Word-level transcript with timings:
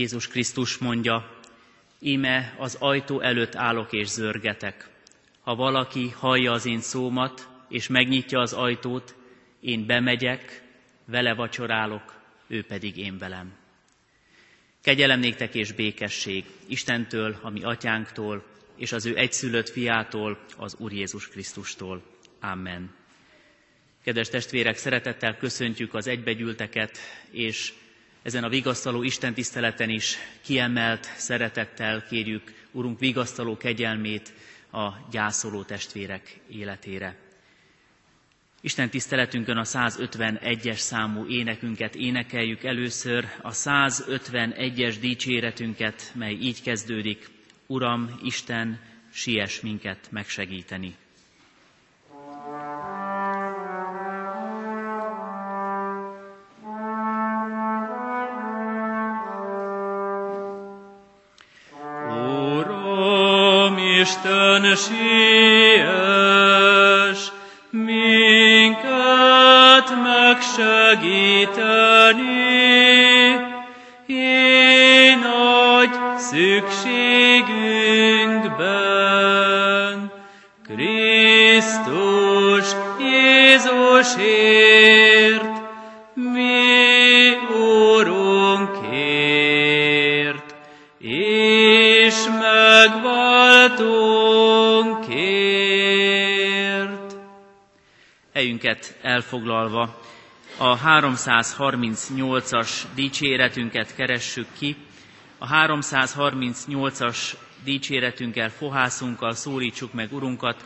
Jézus 0.00 0.28
Krisztus 0.28 0.78
mondja, 0.78 1.38
íme 1.98 2.54
az 2.58 2.74
ajtó 2.74 3.20
előtt 3.20 3.54
állok 3.54 3.92
és 3.92 4.08
zörgetek. 4.08 4.88
Ha 5.40 5.54
valaki 5.54 6.08
hallja 6.08 6.52
az 6.52 6.66
én 6.66 6.80
szómat, 6.80 7.48
és 7.68 7.88
megnyitja 7.88 8.40
az 8.40 8.52
ajtót, 8.52 9.14
én 9.60 9.86
bemegyek, 9.86 10.62
vele 11.04 11.34
vacsorálok, 11.34 12.20
ő 12.46 12.64
pedig 12.64 12.96
én 12.96 13.18
velem. 13.18 13.52
Kegyelem 14.82 15.20
néktek 15.20 15.54
és 15.54 15.72
békesség 15.72 16.44
Istentől, 16.66 17.38
a 17.42 17.50
mi 17.50 17.62
atyánktól, 17.62 18.44
és 18.76 18.92
az 18.92 19.06
ő 19.06 19.16
egyszülött 19.16 19.68
fiától, 19.68 20.38
az 20.56 20.76
Úr 20.78 20.92
Jézus 20.92 21.28
Krisztustól. 21.28 22.02
Amen. 22.40 22.94
Kedves 24.04 24.28
testvérek, 24.28 24.76
szeretettel 24.76 25.36
köszöntjük 25.36 25.94
az 25.94 26.06
egybegyűlteket, 26.06 26.98
és 27.30 27.72
ezen 28.22 28.44
a 28.44 28.48
vigasztaló 28.48 29.02
Isten 29.02 29.34
tiszteleten 29.34 29.88
is 29.90 30.16
kiemelt 30.44 31.04
szeretettel 31.16 32.04
kérjük 32.08 32.52
Urunk 32.72 32.98
vigasztaló 32.98 33.56
kegyelmét 33.56 34.32
a 34.72 34.88
gyászoló 35.10 35.62
testvérek 35.62 36.40
életére. 36.48 37.16
Isten 38.60 38.90
tiszteletünkön 38.90 39.56
a 39.56 39.64
151-es 39.64 40.76
számú 40.76 41.26
énekünket 41.26 41.94
énekeljük 41.94 42.64
először, 42.64 43.24
a 43.42 43.50
151-es 43.50 44.96
dicséretünket, 45.00 46.12
mely 46.14 46.32
így 46.32 46.62
kezdődik, 46.62 47.28
Uram, 47.66 48.18
Isten, 48.22 48.80
siess 49.12 49.60
minket 49.60 50.08
megsegíteni. 50.10 50.94
Isten, 64.00 64.64
siess 64.76 65.90
minket 67.70 68.78
megsegíteni, 70.04 71.69
Helyünket 98.70 98.98
elfoglalva 99.02 100.00
a 100.56 100.78
338-as 100.78 102.70
dicséretünket 102.94 103.94
keressük 103.94 104.46
ki. 104.58 104.76
A 105.38 105.48
338-as 105.48 107.16
dicséretünkkel, 107.64 108.50
fohászunkkal 108.50 109.32
szólítsuk 109.32 109.92
meg 109.92 110.12
Urunkat, 110.12 110.64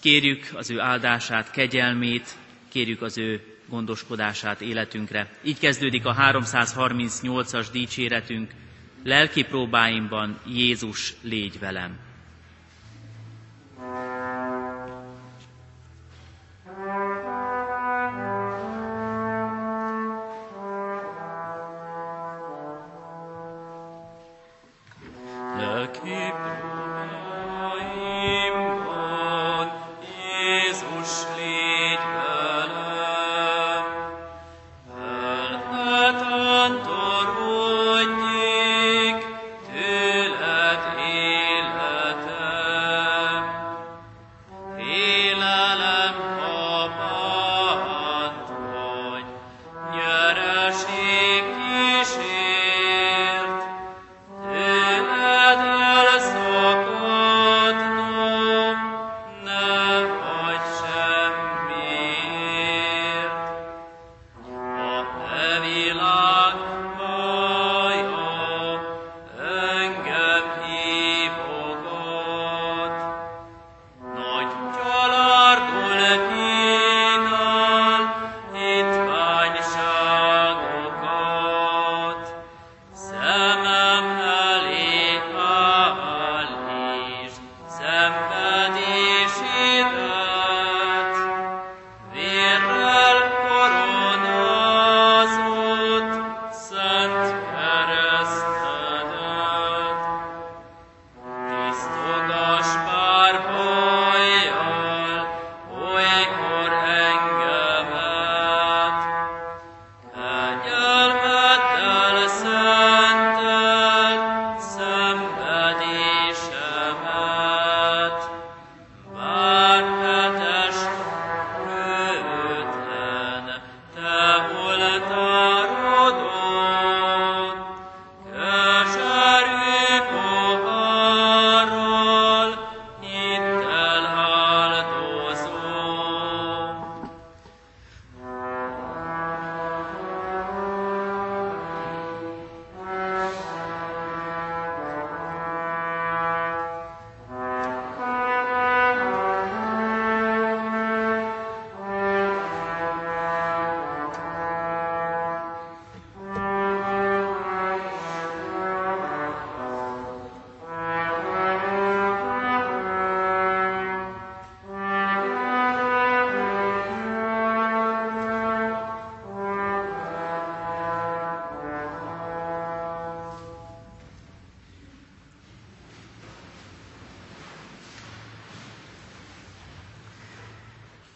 kérjük 0.00 0.50
az 0.54 0.70
ő 0.70 0.80
áldását, 0.80 1.50
kegyelmét, 1.50 2.36
kérjük 2.68 3.02
az 3.02 3.18
ő 3.18 3.58
gondoskodását 3.68 4.60
életünkre. 4.60 5.30
Így 5.42 5.58
kezdődik 5.58 6.06
a 6.06 6.14
338-as 6.14 7.66
dicséretünk, 7.72 8.50
lelki 9.04 9.42
próbáimban 9.44 10.38
Jézus 10.46 11.14
légy 11.22 11.58
velem. 11.58 11.98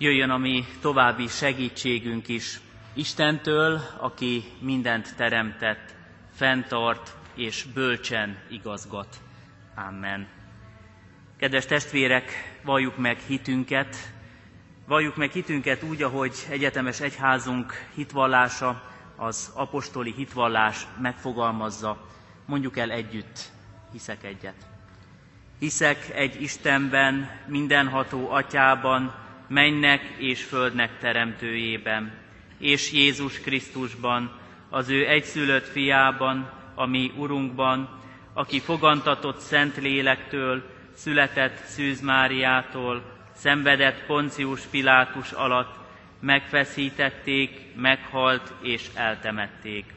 Jöjjön 0.01 0.31
a 0.31 0.37
mi 0.37 0.65
további 0.81 1.27
segítségünk 1.27 2.29
is 2.29 2.61
Istentől, 2.93 3.81
aki 3.97 4.45
mindent 4.61 5.17
teremtett, 5.17 5.95
fenntart 6.35 7.17
és 7.35 7.65
bölcsen 7.75 8.39
igazgat. 8.51 9.17
Amen. 9.75 10.29
Kedves 11.37 11.67
testvérek, 11.67 12.31
valljuk 12.63 12.97
meg 12.97 13.19
hitünket, 13.27 13.97
valljuk 14.87 15.17
meg 15.17 15.31
hitünket 15.31 15.83
úgy, 15.83 16.03
ahogy 16.03 16.33
egyetemes 16.51 17.01
egyházunk 17.01 17.73
hitvallása, 17.95 18.83
az 19.17 19.53
apostoli 19.55 20.13
hitvallás 20.17 20.87
megfogalmazza. 21.01 22.07
Mondjuk 22.47 22.77
el 22.77 22.91
együtt, 22.91 23.39
hiszek 23.93 24.25
egyet. 24.25 24.67
Hiszek 25.59 26.11
egy 26.15 26.43
Istenben, 26.43 27.31
mindenható 27.47 28.31
atyában, 28.31 29.27
mennek 29.49 30.03
és 30.19 30.45
földnek 30.45 30.99
teremtőjében, 30.99 32.13
és 32.59 32.93
Jézus 32.93 33.41
Krisztusban, 33.41 34.31
az 34.71 34.89
ő 34.89 35.07
egyszülött 35.09 35.67
fiában, 35.67 36.51
a 36.75 36.87
mi 36.87 37.13
Urunkban, 37.17 37.89
aki 38.33 38.61
fogantatott 38.61 39.39
Szent 39.39 39.77
Lélektől, 39.77 40.63
született 40.95 41.65
Szűz 41.65 42.01
Máriától, 42.01 43.03
szenvedett 43.35 44.07
Poncius 44.07 44.61
Pilátus 44.61 45.33
alatt, 45.33 45.75
megfeszítették, 46.21 47.75
meghalt 47.77 48.53
és 48.63 48.89
eltemették. 48.95 49.95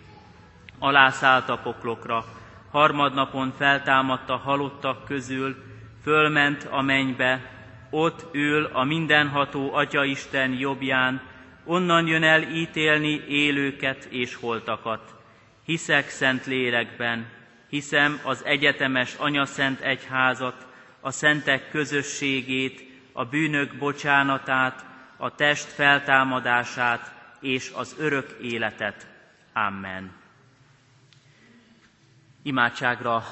Alászállt 0.79 1.49
a 1.49 1.57
poklokra, 1.57 2.25
harmadnapon 2.71 3.53
feltámadt 3.57 4.29
a 4.29 4.37
halottak 4.37 5.05
közül, 5.05 5.55
fölment 6.03 6.67
a 6.69 6.81
mennybe, 6.81 7.60
ott 7.91 8.35
ül 8.35 8.65
a 8.65 8.83
mindenható 8.83 9.73
Atyaisten 9.73 10.51
jobbján, 10.51 11.21
onnan 11.63 12.07
jön 12.07 12.23
el 12.23 12.41
ítélni 12.41 13.23
élőket 13.27 14.05
és 14.09 14.35
holtakat. 14.35 15.15
Hiszek 15.65 16.09
szent 16.09 16.45
lélekben, 16.45 17.27
hiszem 17.69 18.19
az 18.23 18.45
egyetemes 18.45 19.15
anyaszent 19.15 19.79
egyházat, 19.79 20.67
a 20.99 21.11
szentek 21.11 21.69
közösségét, 21.69 22.89
a 23.13 23.25
bűnök 23.25 23.77
bocsánatát, 23.77 24.85
a 25.17 25.35
test 25.35 25.67
feltámadását 25.67 27.13
és 27.39 27.71
az 27.75 27.95
örök 27.99 28.37
életet. 28.41 29.07
Amen. 29.53 30.11
Imádságra 32.43 33.23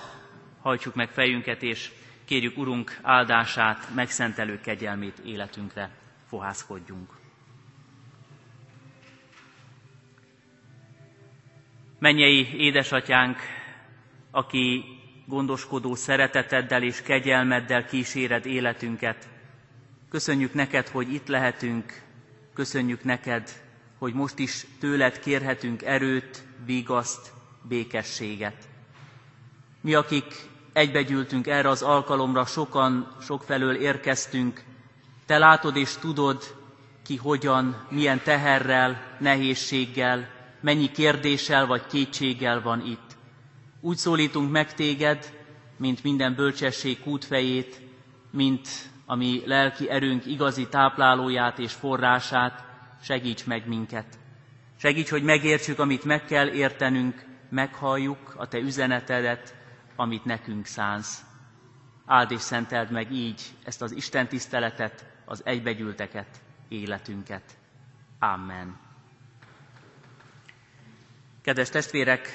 hajtsuk 0.61 0.95
meg 0.95 1.09
fejünket, 1.09 1.63
és 1.63 1.89
kérjük 2.29 2.57
Urunk 2.57 2.99
áldását, 3.01 3.93
megszentelő 3.93 4.59
kegyelmét 4.61 5.19
életünkre. 5.19 5.89
Fohászkodjunk. 6.27 7.09
Mennyei 11.99 12.55
édesatyánk, 12.57 13.37
aki 14.31 14.83
gondoskodó 15.25 15.95
szereteteddel 15.95 16.83
és 16.83 17.01
kegyelmeddel 17.01 17.85
kíséred 17.85 18.45
életünket. 18.45 19.29
Köszönjük 20.09 20.53
neked, 20.53 20.87
hogy 20.87 21.13
itt 21.13 21.27
lehetünk, 21.27 22.01
köszönjük 22.53 23.03
neked, 23.03 23.49
hogy 23.97 24.13
most 24.13 24.39
is 24.39 24.65
tőled 24.79 25.19
kérhetünk 25.19 25.81
erőt, 25.81 26.43
vigaszt, 26.65 27.33
békességet. 27.67 28.67
Mi, 29.81 29.93
akik 29.93 30.25
egybegyűltünk 30.79 31.47
erre 31.47 31.69
az 31.69 31.81
alkalomra, 31.81 32.45
sokan, 32.45 33.15
sokfelől 33.21 33.75
érkeztünk, 33.75 34.63
te 35.25 35.37
látod 35.37 35.75
és 35.75 35.95
tudod, 35.99 36.55
ki 37.03 37.15
hogyan, 37.15 37.85
milyen 37.89 38.21
teherrel, 38.23 39.01
nehézséggel, 39.19 40.29
mennyi 40.61 40.91
kérdéssel 40.91 41.65
vagy 41.65 41.85
kétséggel 41.87 42.61
van 42.61 42.85
itt. 42.85 43.17
Úgy 43.81 43.97
szólítunk 43.97 44.51
meg 44.51 44.73
téged, 44.73 45.33
mint 45.77 46.03
minden 46.03 46.35
bölcsesség 46.35 46.99
kútfejét, 47.01 47.81
mint 48.31 48.67
ami 49.05 49.41
lelki 49.45 49.89
erőnk 49.89 50.25
igazi 50.25 50.67
táplálóját 50.67 51.59
és 51.59 51.73
forrását, 51.73 52.63
segíts 53.01 53.45
meg 53.45 53.67
minket. 53.67 54.05
Segíts, 54.77 55.09
hogy 55.09 55.23
megértsük, 55.23 55.79
amit 55.79 56.03
meg 56.03 56.25
kell 56.25 56.47
értenünk, 56.47 57.25
meghalljuk 57.49 58.33
a 58.37 58.47
Te 58.47 58.57
üzenetedet, 58.57 59.55
amit 59.99 60.25
nekünk 60.25 60.65
szánsz. 60.65 61.23
Áld 62.05 62.31
és 62.31 62.41
szenteld 62.41 62.91
meg 62.91 63.11
így 63.11 63.41
ezt 63.63 63.81
az 63.81 63.91
Isten 63.91 64.27
tiszteletet, 64.27 65.05
az 65.25 65.41
egybegyűlteket, 65.45 66.41
életünket. 66.67 67.57
Amen. 68.19 68.77
Kedves 71.41 71.69
testvérek, 71.69 72.27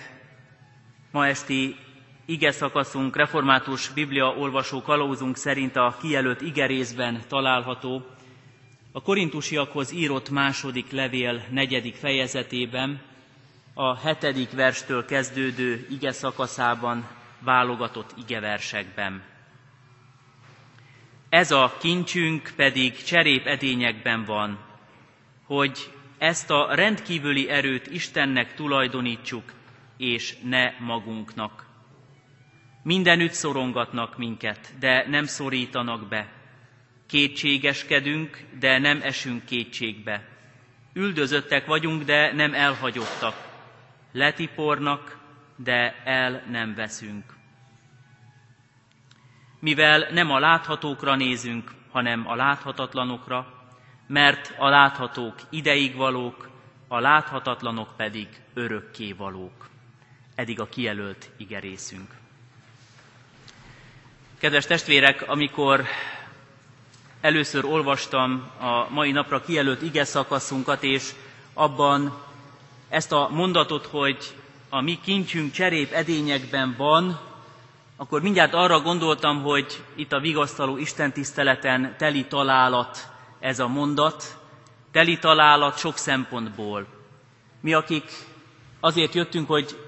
Ma 1.11 1.27
esti 1.27 1.77
ige 2.25 2.53
szakaszunk, 2.53 3.17
református 3.17 3.89
Biblia 3.89 4.27
olvasó 4.37 4.83
kalózunk 4.83 5.37
szerint 5.37 5.77
a 5.77 5.97
kijelölt 6.01 6.41
igerészben 6.41 7.21
található, 7.29 8.07
a 8.93 9.03
korintusiakhoz 9.03 9.93
írott 9.93 10.31
második 10.31 10.91
levél 10.91 11.43
negyedik 11.51 11.95
fejezetében, 11.95 13.01
a 13.75 13.97
hetedik 13.97 14.51
verstől 14.51 15.05
kezdődő 15.05 15.87
ige 15.91 16.13
szakaszában 16.13 17.23
válogatott 17.45 18.15
igeversekben. 18.19 19.23
Ez 21.29 21.51
a 21.51 21.77
kincsünk 21.81 22.53
pedig 22.57 23.03
cserép 23.05 23.47
edényekben 23.47 24.25
van, 24.25 24.59
hogy 25.47 25.91
ezt 26.19 26.51
a 26.51 26.75
rendkívüli 26.75 27.49
erőt 27.49 27.87
Istennek 27.87 28.55
tulajdonítsuk, 28.55 29.53
és 29.97 30.37
ne 30.43 30.73
magunknak. 30.79 31.67
Mindenütt 32.83 33.33
szorongatnak 33.33 34.17
minket, 34.19 34.75
de 34.79 35.09
nem 35.09 35.25
szorítanak 35.25 36.09
be. 36.09 36.29
Kétségeskedünk, 37.07 38.45
de 38.59 38.79
nem 38.79 39.01
esünk 39.03 39.45
kétségbe. 39.45 40.29
Üldözöttek 40.93 41.67
vagyunk, 41.67 42.03
de 42.03 42.33
nem 42.33 42.55
elhagyottak. 42.55 43.35
Letipornak, 44.13 45.19
de 45.57 46.03
el 46.05 46.43
nem 46.51 46.75
veszünk. 46.75 47.34
Mivel 49.65 50.07
nem 50.11 50.31
a 50.31 50.39
láthatókra 50.39 51.15
nézünk, 51.17 51.71
hanem 51.91 52.29
a 52.29 52.35
láthatatlanokra, 52.35 53.47
mert 54.07 54.55
a 54.59 54.69
láthatók 54.69 55.35
ideig 55.51 55.97
valók, 55.97 56.49
a 56.89 56.99
láthatatlanok 56.99 57.97
pedig 57.97 58.29
örökké 58.55 59.13
valók 59.13 59.69
eddig 60.35 60.61
a 60.61 60.69
kijelölt 60.69 61.31
igerészünk. 61.37 62.11
Kedves 64.39 64.67
testvérek, 64.67 65.29
amikor 65.29 65.85
először 67.21 67.65
olvastam 67.65 68.51
a 68.61 68.87
mai 68.91 69.11
napra 69.13 69.41
kijelölt 69.41 69.83
ige 69.83 70.05
szakaszunkat, 70.05 70.83
és 70.83 71.11
abban 71.55 72.23
ezt 72.89 73.13
a 73.13 73.29
mondatot, 73.31 73.87
hogy 73.87 74.35
a 74.69 74.81
mi 74.81 74.99
kincsünk 75.05 75.53
cserép 75.53 75.93
edényekben 75.93 76.75
van, 76.77 77.33
akkor 77.97 78.23
mindjárt 78.23 78.55
arra 78.55 78.81
gondoltam, 78.81 79.43
hogy 79.43 79.85
itt 79.95 80.13
a 80.13 80.21
vigasztaló 80.21 80.77
istentiszteleten 80.77 81.95
teli 81.99 82.27
találat 82.27 83.09
ez 83.41 83.59
a 83.59 83.69
mondat, 83.69 84.39
teli 84.93 85.19
találat 85.19 85.79
sok 85.79 85.97
szempontból. 85.97 86.87
Mi, 87.61 87.73
akik 87.73 88.11
azért 88.81 89.15
jöttünk, 89.15 89.49
hogy 89.49 89.85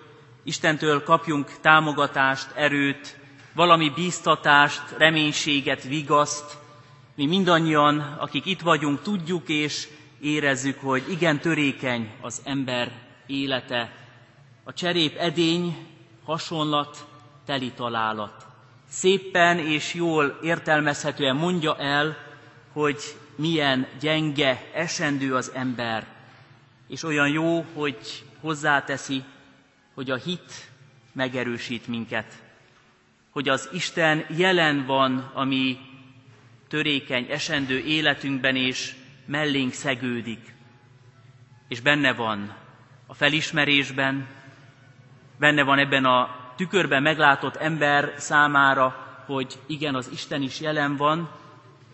Istentől 0.46 1.02
kapjunk 1.02 1.52
támogatást, 1.60 2.50
erőt, 2.54 3.18
valami 3.54 3.90
bíztatást, 3.90 4.82
reménységet, 4.98 5.82
vigaszt. 5.82 6.56
Mi 7.14 7.26
mindannyian, 7.26 8.16
akik 8.18 8.46
itt 8.46 8.60
vagyunk, 8.60 9.02
tudjuk 9.02 9.48
és 9.48 9.88
érezzük, 10.20 10.80
hogy 10.80 11.04
igen 11.10 11.40
törékeny 11.40 12.10
az 12.20 12.42
ember 12.44 12.92
élete. 13.26 13.92
A 14.64 14.72
cserép 14.72 15.16
edény, 15.16 15.86
hasonlat, 16.24 17.06
teli 17.46 17.72
találat. 17.72 18.46
Szépen 18.88 19.58
és 19.58 19.94
jól 19.94 20.38
értelmezhetően 20.42 21.36
mondja 21.36 21.76
el, 21.78 22.16
hogy 22.72 22.98
milyen 23.36 23.86
gyenge, 24.00 24.70
esendő 24.74 25.34
az 25.34 25.50
ember, 25.54 26.06
és 26.88 27.02
olyan 27.02 27.28
jó, 27.28 27.64
hogy 27.74 28.24
hozzáteszi, 28.40 29.22
hogy 29.94 30.10
a 30.10 30.16
hit 30.16 30.70
megerősít 31.12 31.86
minket, 31.86 32.42
hogy 33.30 33.48
az 33.48 33.68
Isten 33.72 34.24
jelen 34.36 34.86
van 34.86 35.30
a 35.34 35.44
mi 35.44 35.78
törékeny, 36.68 37.26
esendő 37.30 37.78
életünkben, 37.78 38.56
és 38.56 38.94
mellénk 39.26 39.72
szegődik. 39.72 40.54
És 41.68 41.80
benne 41.80 42.12
van 42.12 42.54
a 43.06 43.14
felismerésben, 43.14 44.26
benne 45.38 45.62
van 45.62 45.78
ebben 45.78 46.04
a 46.04 46.45
tükörben 46.56 47.02
meglátott 47.02 47.56
ember 47.56 48.14
számára, 48.16 49.06
hogy 49.26 49.58
igen, 49.66 49.94
az 49.94 50.08
Isten 50.12 50.42
is 50.42 50.60
jelen 50.60 50.96
van, 50.96 51.30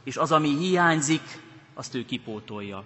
és 0.05 0.17
az, 0.17 0.33
ami 0.33 0.57
hiányzik, 0.57 1.23
azt 1.75 1.95
ő 1.95 2.05
kipótolja. 2.05 2.85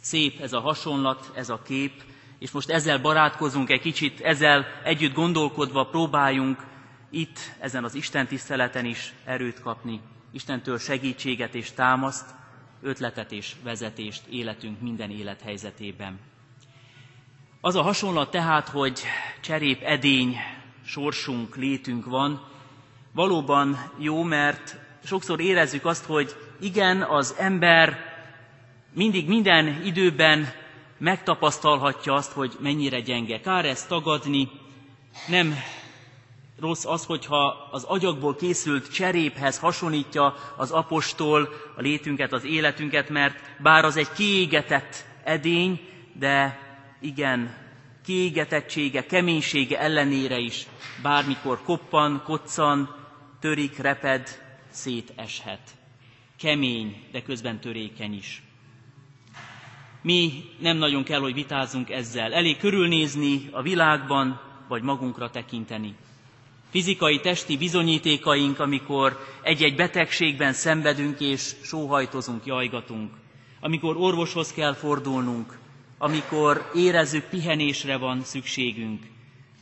Szép 0.00 0.40
ez 0.40 0.52
a 0.52 0.60
hasonlat, 0.60 1.30
ez 1.34 1.48
a 1.48 1.62
kép, 1.62 2.02
és 2.38 2.50
most 2.50 2.70
ezzel 2.70 2.98
barátkozunk 2.98 3.70
egy 3.70 3.80
kicsit, 3.80 4.20
ezzel 4.20 4.66
együtt 4.84 5.14
gondolkodva 5.14 5.86
próbáljunk 5.86 6.66
itt, 7.10 7.38
ezen 7.58 7.84
az 7.84 7.94
Isten 7.94 8.26
tiszteleten 8.26 8.84
is 8.84 9.14
erőt 9.24 9.60
kapni, 9.60 10.00
Istentől 10.32 10.78
segítséget 10.78 11.54
és 11.54 11.72
támaszt, 11.72 12.34
ötletet 12.82 13.32
és 13.32 13.54
vezetést 13.62 14.26
életünk 14.26 14.80
minden 14.80 15.10
élethelyzetében. 15.10 16.18
Az 17.60 17.74
a 17.74 17.82
hasonlat 17.82 18.30
tehát, 18.30 18.68
hogy 18.68 19.00
cserép 19.40 19.82
edény 19.82 20.36
sorsunk, 20.90 21.56
létünk 21.56 22.04
van, 22.04 22.42
valóban 23.12 23.92
jó, 23.98 24.22
mert 24.22 24.76
sokszor 25.04 25.40
érezzük 25.40 25.84
azt, 25.84 26.04
hogy 26.04 26.36
igen, 26.60 27.02
az 27.02 27.34
ember 27.38 27.98
mindig 28.94 29.28
minden 29.28 29.82
időben 29.84 30.48
megtapasztalhatja 30.98 32.14
azt, 32.14 32.32
hogy 32.32 32.56
mennyire 32.60 33.00
gyenge. 33.00 33.40
Kár 33.40 33.64
ezt 33.64 33.88
tagadni, 33.88 34.48
nem 35.28 35.54
rossz 36.60 36.84
az, 36.84 37.04
hogyha 37.04 37.68
az 37.70 37.84
agyagból 37.84 38.34
készült 38.34 38.92
cseréphez 38.92 39.58
hasonlítja 39.58 40.34
az 40.56 40.70
apostol 40.70 41.48
a 41.76 41.80
létünket, 41.80 42.32
az 42.32 42.44
életünket, 42.44 43.08
mert 43.08 43.38
bár 43.58 43.84
az 43.84 43.96
egy 43.96 44.12
kiégetett 44.12 45.04
edény, 45.24 45.80
de 46.12 46.58
igen, 47.00 47.54
kiégetettsége, 48.10 49.06
keménysége 49.06 49.78
ellenére 49.80 50.38
is 50.38 50.66
bármikor 51.02 51.62
koppan, 51.62 52.22
koccan, 52.24 52.94
törik, 53.40 53.76
reped, 53.78 54.28
széteshet. 54.70 55.60
Kemény, 56.38 57.02
de 57.12 57.22
közben 57.22 57.60
törékeny 57.60 58.14
is. 58.14 58.42
Mi 60.02 60.44
nem 60.58 60.76
nagyon 60.76 61.02
kell, 61.04 61.20
hogy 61.20 61.34
vitázzunk 61.34 61.90
ezzel. 61.90 62.32
Elég 62.32 62.56
körülnézni 62.56 63.48
a 63.50 63.62
világban, 63.62 64.40
vagy 64.68 64.82
magunkra 64.82 65.30
tekinteni. 65.30 65.94
Fizikai, 66.70 67.20
testi 67.20 67.56
bizonyítékaink, 67.56 68.58
amikor 68.58 69.26
egy-egy 69.42 69.74
betegségben 69.76 70.52
szenvedünk 70.52 71.20
és 71.20 71.52
sóhajtozunk, 71.62 72.44
jajgatunk. 72.46 73.12
Amikor 73.60 73.96
orvoshoz 73.96 74.52
kell 74.52 74.74
fordulnunk, 74.74 75.58
amikor 76.02 76.70
érezzük, 76.74 77.24
pihenésre 77.24 77.96
van 77.96 78.22
szükségünk, 78.24 79.02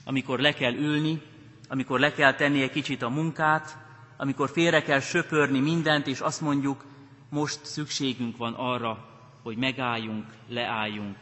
amikor 0.04 0.38
le 0.38 0.52
kell 0.52 0.75
ülni, 0.75 1.21
amikor 1.68 2.00
le 2.00 2.12
kell 2.12 2.35
tenni 2.35 2.62
egy 2.62 2.71
kicsit 2.71 3.02
a 3.02 3.09
munkát, 3.09 3.76
amikor 4.16 4.50
félre 4.50 4.83
kell 4.83 5.00
söpörni 5.00 5.59
mindent, 5.61 6.07
és 6.07 6.21
azt 6.21 6.40
mondjuk, 6.40 6.85
most 7.30 7.64
szükségünk 7.64 8.37
van 8.37 8.54
arra, 8.54 9.09
hogy 9.42 9.57
megálljunk, 9.57 10.25
leálljunk. 10.49 11.16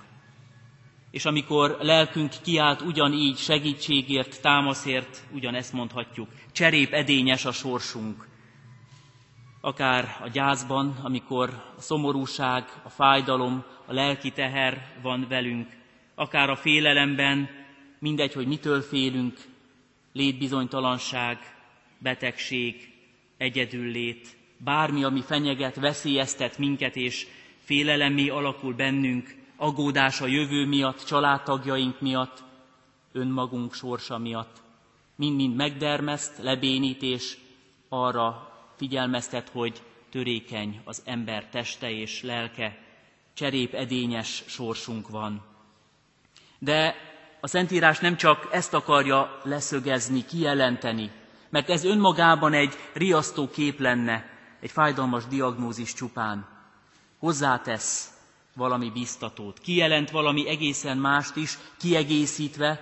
És 1.11 1.25
amikor 1.25 1.77
lelkünk 1.81 2.33
kiált 2.43 2.81
ugyanígy 2.81 3.37
segítségért, 3.37 4.41
támaszért, 4.41 5.23
ugyanezt 5.33 5.73
mondhatjuk, 5.73 6.29
cserép 6.53 6.93
edényes 6.93 7.45
a 7.45 7.53
sorsunk. 7.53 8.27
Akár 9.67 10.19
a 10.23 10.29
gyászban, 10.29 10.97
amikor 11.03 11.49
a 11.77 11.81
szomorúság, 11.81 12.65
a 12.83 12.89
fájdalom, 12.89 13.65
a 13.87 13.93
lelki 13.93 14.31
teher 14.31 14.99
van 15.03 15.27
velünk, 15.29 15.69
akár 16.15 16.51
a 16.51 16.57
félelemben, 16.57 17.49
mindegy, 17.99 18.33
hogy 18.33 18.47
mitől 18.47 18.81
félünk, 18.81 19.39
létbizonytalanság, 20.13 21.39
betegség, 21.99 22.93
egyedüllét, 23.37 24.37
bármi, 24.57 25.05
ami 25.05 25.23
fenyeget, 25.23 25.77
veszélyeztet 25.77 26.59
minket, 26.59 26.97
és 26.97 27.27
félelemé 27.59 28.29
alakul 28.29 28.75
bennünk, 28.75 29.35
aggódás 29.57 30.21
a 30.21 30.27
jövő 30.27 30.67
miatt, 30.67 31.05
családtagjaink 31.05 32.01
miatt, 32.01 32.45
önmagunk 33.13 33.75
sorsa 33.75 34.19
miatt. 34.19 34.63
Mind-mind 35.17 35.57
megdermeszt, 35.57 36.39
lebénít, 36.43 37.03
és 37.03 37.37
arra 37.89 38.55
figyelmeztet, 38.77 39.49
hogy 39.49 39.83
törékeny 40.11 40.81
az 40.85 41.03
ember 41.05 41.49
teste 41.49 41.91
és 41.91 42.23
lelke, 42.23 42.79
cserép 43.35 43.75
edényes 43.75 44.43
sorsunk 44.47 45.09
van. 45.09 45.45
De 46.59 46.95
a 47.41 47.47
Szentírás 47.47 47.99
nem 47.99 48.17
csak 48.17 48.49
ezt 48.53 48.75
akarja 48.75 49.41
leszögezni, 49.43 50.25
kijelenteni, 50.25 51.11
mert 51.51 51.71
ez 51.71 51.85
önmagában 51.85 52.53
egy 52.53 52.75
riasztó 52.93 53.49
kép 53.49 53.81
lenne, 53.81 54.25
egy 54.61 54.71
fájdalmas 54.71 55.27
diagnózis 55.27 55.93
csupán. 55.95 56.49
Hozzátesz 57.19 58.11
valami 58.55 58.91
biztatót, 58.91 59.59
kijelent 59.59 60.11
valami 60.11 60.49
egészen 60.49 60.99
mást 60.99 61.37
is, 61.37 61.59
kiegészítve 61.79 62.81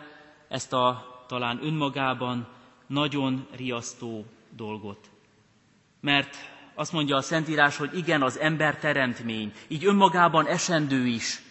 ezt 0.48 0.72
a 0.72 1.14
talán 1.28 1.58
önmagában 1.64 2.48
nagyon 2.86 3.46
riasztó 3.56 4.26
dolgot. 4.50 5.10
Mert 6.04 6.36
azt 6.74 6.92
mondja 6.92 7.16
a 7.16 7.22
Szentírás, 7.22 7.76
hogy 7.76 7.96
igen, 7.96 8.22
az 8.22 8.38
ember 8.38 8.78
teremtmény, 8.78 9.52
így 9.68 9.86
önmagában 9.86 10.46
esendő 10.46 11.06
is. 11.06 11.42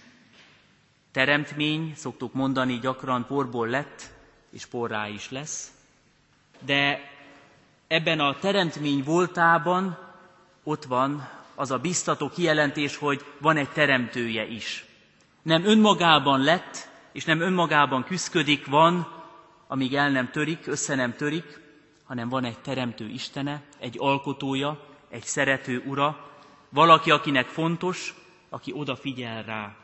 Teremtmény, 1.12 1.94
szoktuk 1.96 2.34
mondani, 2.34 2.80
gyakran 2.80 3.26
porból 3.26 3.68
lett, 3.68 4.12
és 4.52 4.66
porrá 4.66 5.08
is 5.08 5.32
lesz, 5.32 5.72
de 6.66 7.00
ebben 7.88 8.20
a 8.20 8.40
teremtmény 8.40 9.04
voltában 9.04 9.98
ott 10.64 10.84
van 10.84 11.30
az 11.56 11.72
a 11.72 11.78
biztató 11.80 12.30
kijelentés, 12.30 12.98
hogy 12.98 13.26
van 13.40 13.58
egy 13.58 13.70
teremtője 13.70 14.46
is. 14.46 14.86
Nem 15.42 15.66
önmagában 15.66 16.40
lett, 16.40 16.90
és 17.12 17.26
nem 17.26 17.42
önmagában 17.42 18.04
küszködik, 18.04 18.66
van, 18.66 19.08
amíg 19.68 19.96
el 19.96 20.10
nem 20.10 20.32
törik, 20.32 20.68
össze 20.68 20.96
nem 20.96 21.16
törik, 21.16 21.63
hanem 22.14 22.30
van 22.30 22.44
egy 22.44 22.60
teremtő 22.60 23.10
Istene, 23.10 23.62
egy 23.80 23.96
alkotója, 24.00 24.88
egy 25.10 25.24
szerető 25.24 25.84
ura, 25.86 26.30
valaki, 26.70 27.12
akinek 27.12 27.48
fontos, 27.48 28.14
aki 28.50 28.72
odafigyel 28.76 29.44
rá. 29.44 29.76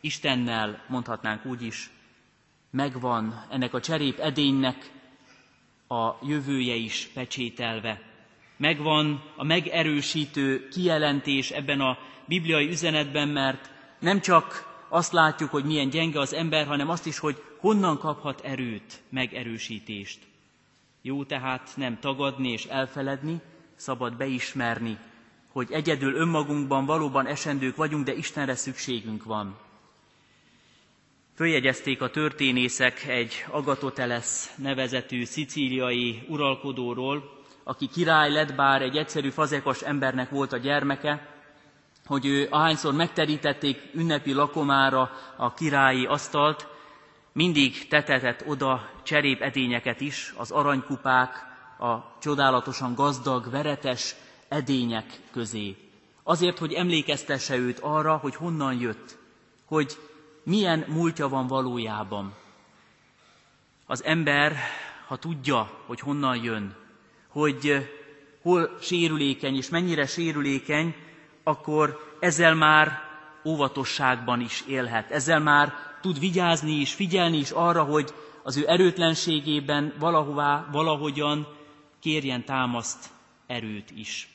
Istennel 0.00 0.84
mondhatnánk 0.88 1.44
úgy 1.44 1.62
is, 1.62 1.90
megvan 2.70 3.44
ennek 3.50 3.74
a 3.74 3.80
cserép 3.80 4.18
edénynek 4.18 4.92
a 5.88 6.10
jövője 6.22 6.74
is 6.74 7.08
pecsételve. 7.14 8.00
Megvan 8.56 9.22
a 9.36 9.44
megerősítő 9.44 10.68
kijelentés 10.68 11.50
ebben 11.50 11.80
a 11.80 11.98
bibliai 12.26 12.68
üzenetben, 12.68 13.28
mert 13.28 13.70
nem 13.98 14.20
csak 14.20 14.74
azt 14.88 15.12
látjuk, 15.12 15.50
hogy 15.50 15.64
milyen 15.64 15.88
gyenge 15.88 16.20
az 16.20 16.32
ember, 16.32 16.66
hanem 16.66 16.88
azt 16.88 17.06
is, 17.06 17.18
hogy 17.18 17.42
honnan 17.58 17.98
kaphat 17.98 18.40
erőt, 18.40 19.02
megerősítést. 19.10 20.30
Jó 21.02 21.24
tehát 21.24 21.70
nem 21.76 21.98
tagadni 22.00 22.48
és 22.48 22.64
elfeledni, 22.64 23.40
szabad 23.76 24.16
beismerni, 24.16 24.98
hogy 25.48 25.68
egyedül 25.72 26.14
önmagunkban 26.14 26.84
valóban 26.86 27.26
esendők 27.26 27.76
vagyunk, 27.76 28.04
de 28.04 28.14
Istenre 28.14 28.54
szükségünk 28.54 29.24
van. 29.24 29.58
Följegyezték 31.34 32.02
a 32.02 32.10
történészek 32.10 33.04
egy 33.06 33.44
Agatotelesz 33.50 34.54
nevezetű 34.56 35.24
szicíliai 35.24 36.22
uralkodóról, 36.28 37.40
aki 37.64 37.88
király 37.88 38.30
lett, 38.32 38.54
bár 38.54 38.82
egy 38.82 38.96
egyszerű 38.96 39.30
fazekas 39.30 39.82
embernek 39.82 40.30
volt 40.30 40.52
a 40.52 40.56
gyermeke, 40.56 41.28
hogy 42.06 42.26
ő 42.26 42.46
ahányszor 42.50 42.94
megterítették 42.94 43.90
ünnepi 43.94 44.32
lakomára 44.32 45.10
a 45.36 45.54
királyi 45.54 46.06
asztalt, 46.06 46.66
mindig 47.32 47.88
tetetett 47.88 48.46
oda 48.46 48.90
cserép 49.02 49.40
edényeket 49.40 50.00
is, 50.00 50.34
az 50.36 50.50
aranykupák, 50.50 51.50
a 51.78 52.18
csodálatosan 52.20 52.94
gazdag, 52.94 53.50
veretes 53.50 54.14
edények 54.48 55.20
közé. 55.32 55.76
Azért, 56.22 56.58
hogy 56.58 56.72
emlékeztesse 56.72 57.56
őt 57.56 57.78
arra, 57.78 58.16
hogy 58.16 58.34
honnan 58.34 58.80
jött, 58.80 59.18
hogy 59.64 59.98
milyen 60.42 60.84
múltja 60.88 61.28
van 61.28 61.46
valójában. 61.46 62.34
Az 63.86 64.04
ember, 64.04 64.56
ha 65.06 65.16
tudja, 65.16 65.70
hogy 65.86 66.00
honnan 66.00 66.42
jön, 66.42 66.76
hogy 67.28 67.90
hol 68.42 68.78
sérülékeny 68.80 69.56
és 69.56 69.68
mennyire 69.68 70.06
sérülékeny, 70.06 70.94
akkor 71.42 72.16
ezzel 72.20 72.54
már 72.54 73.00
óvatosságban 73.44 74.40
is 74.40 74.64
élhet. 74.66 75.10
Ezzel 75.10 75.40
már 75.40 75.91
tud 76.02 76.18
vigyázni 76.18 76.72
és 76.80 76.92
figyelni 76.94 77.36
is 77.36 77.50
arra, 77.50 77.82
hogy 77.82 78.14
az 78.42 78.56
ő 78.56 78.68
erőtlenségében 78.68 79.92
valahová, 79.98 80.68
valahogyan 80.72 81.46
kérjen 82.00 82.44
támaszt, 82.44 83.10
erőt 83.46 83.90
is. 83.90 84.28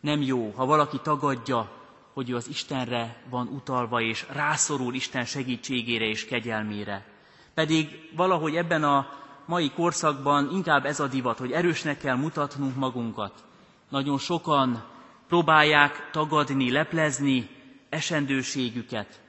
Nem 0.00 0.22
jó, 0.22 0.52
ha 0.56 0.66
valaki 0.66 0.98
tagadja, 1.02 1.70
hogy 2.12 2.30
ő 2.30 2.36
az 2.36 2.48
Istenre 2.48 3.22
van 3.30 3.46
utalva, 3.46 4.00
és 4.00 4.26
rászorul 4.32 4.94
Isten 4.94 5.24
segítségére 5.24 6.04
és 6.04 6.24
kegyelmére. 6.24 7.06
Pedig 7.54 8.08
valahogy 8.16 8.56
ebben 8.56 8.84
a 8.84 9.08
mai 9.46 9.70
korszakban 9.70 10.48
inkább 10.52 10.84
ez 10.84 11.00
a 11.00 11.06
divat, 11.06 11.38
hogy 11.38 11.52
erősnek 11.52 11.98
kell 11.98 12.16
mutatnunk 12.16 12.76
magunkat. 12.76 13.44
Nagyon 13.88 14.18
sokan 14.18 14.84
próbálják 15.28 16.08
tagadni, 16.12 16.70
leplezni 16.70 17.48
esendőségüket. 17.88 19.20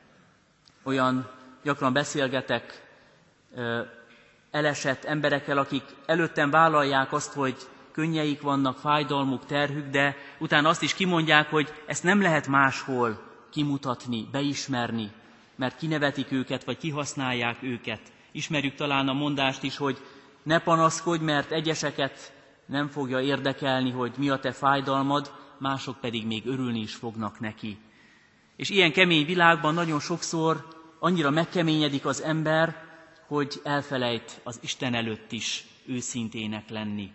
Olyan 0.83 1.29
gyakran 1.63 1.93
beszélgetek 1.93 2.89
elesett 4.51 5.03
emberekkel, 5.03 5.57
akik 5.57 5.83
előttem 6.05 6.49
vállalják 6.49 7.13
azt, 7.13 7.33
hogy 7.33 7.55
könnyeik 7.91 8.41
vannak, 8.41 8.77
fájdalmuk, 8.77 9.45
terhük, 9.45 9.89
de 9.89 10.15
utána 10.39 10.69
azt 10.69 10.81
is 10.81 10.93
kimondják, 10.93 11.49
hogy 11.49 11.73
ezt 11.85 12.03
nem 12.03 12.21
lehet 12.21 12.47
máshol 12.47 13.21
kimutatni, 13.51 14.27
beismerni, 14.31 15.11
mert 15.55 15.77
kinevetik 15.77 16.31
őket, 16.31 16.63
vagy 16.63 16.77
kihasználják 16.77 17.63
őket. 17.63 17.99
Ismerjük 18.31 18.75
talán 18.75 19.07
a 19.07 19.13
mondást 19.13 19.63
is, 19.63 19.77
hogy 19.77 19.97
ne 20.43 20.59
panaszkodj, 20.59 21.23
mert 21.23 21.51
egyeseket 21.51 22.33
nem 22.65 22.87
fogja 22.87 23.19
érdekelni, 23.19 23.91
hogy 23.91 24.11
mi 24.17 24.29
a 24.29 24.39
te 24.39 24.51
fájdalmad, 24.51 25.31
mások 25.57 25.99
pedig 25.99 26.25
még 26.27 26.45
örülni 26.47 26.79
is 26.79 26.95
fognak 26.95 27.39
neki. 27.39 27.77
És 28.55 28.69
ilyen 28.69 28.91
kemény 28.91 29.25
világban 29.25 29.73
nagyon 29.73 29.99
sokszor 29.99 30.80
annyira 31.03 31.29
megkeményedik 31.29 32.05
az 32.05 32.22
ember, 32.22 32.75
hogy 33.27 33.62
elfelejt 33.63 34.41
az 34.43 34.60
Isten 34.62 34.93
előtt 34.93 35.31
is 35.31 35.65
őszintének 35.86 36.70
lenni. 36.70 37.12